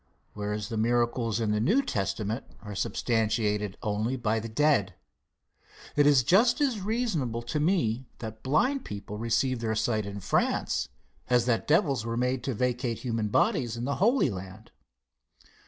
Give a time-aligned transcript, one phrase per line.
[0.33, 4.95] Whereas, the miracles in the New Testament are substantiated only by the dead.
[5.95, 10.89] It is just as reasonable to me that blind people receive their sight in France
[11.29, 14.71] as that devils were made to vacate human bodies in the holy land.